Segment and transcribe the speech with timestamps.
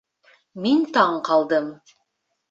[0.61, 1.67] Мин таң ҡалдым.